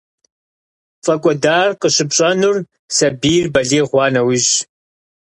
[1.01, 2.55] ПфӀэкӀуэдар къыщыпщӀэнур
[2.95, 4.51] сабийр балигъ хъуа нэужьщ.